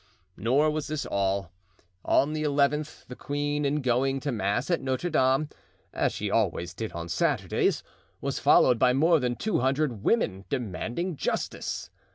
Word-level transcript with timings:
Nor 0.35 0.71
was 0.71 0.87
this 0.87 1.05
all. 1.05 1.51
On 2.03 2.33
the 2.33 2.41
eleventh 2.41 3.05
the 3.07 3.15
queen 3.15 3.63
in 3.65 3.83
going 3.83 4.19
to 4.21 4.31
mass 4.31 4.71
at 4.71 4.81
Notre 4.81 5.11
Dame, 5.11 5.47
as 5.93 6.11
she 6.11 6.31
always 6.31 6.73
did 6.73 6.91
on 6.93 7.07
Saturdays, 7.07 7.83
was 8.19 8.39
followed 8.39 8.79
by 8.79 8.93
more 8.93 9.19
than 9.19 9.35
two 9.35 9.59
hundred 9.59 10.03
women 10.03 10.45
demanding 10.49 11.17
justice. 11.17 11.91